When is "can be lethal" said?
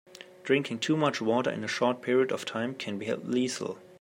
2.73-3.77